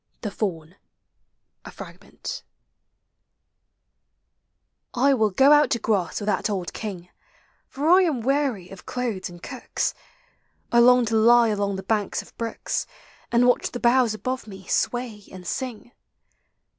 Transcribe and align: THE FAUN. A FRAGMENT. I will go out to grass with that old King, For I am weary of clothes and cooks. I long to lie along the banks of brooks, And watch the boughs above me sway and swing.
THE 0.21 0.31
FAUN. 0.31 0.77
A 1.63 1.69
FRAGMENT. 1.69 2.41
I 4.95 5.13
will 5.13 5.29
go 5.29 5.51
out 5.51 5.69
to 5.69 5.77
grass 5.79 6.19
with 6.19 6.25
that 6.25 6.49
old 6.49 6.73
King, 6.73 7.09
For 7.67 7.87
I 7.87 8.01
am 8.01 8.21
weary 8.21 8.69
of 8.69 8.87
clothes 8.87 9.29
and 9.29 9.43
cooks. 9.43 9.93
I 10.71 10.79
long 10.79 11.05
to 11.05 11.15
lie 11.15 11.49
along 11.49 11.75
the 11.75 11.83
banks 11.83 12.23
of 12.23 12.35
brooks, 12.35 12.87
And 13.31 13.45
watch 13.45 13.69
the 13.69 13.79
boughs 13.79 14.15
above 14.15 14.47
me 14.47 14.65
sway 14.65 15.21
and 15.31 15.45
swing. 15.45 15.91